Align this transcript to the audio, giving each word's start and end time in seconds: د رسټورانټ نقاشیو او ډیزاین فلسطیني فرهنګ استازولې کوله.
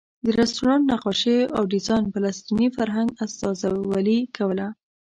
د 0.25 0.25
رسټورانټ 0.39 0.83
نقاشیو 0.91 1.51
او 1.57 1.63
ډیزاین 1.73 2.03
فلسطیني 2.13 2.67
فرهنګ 2.77 3.09
استازولې 3.25 4.19
کوله. 4.37 4.67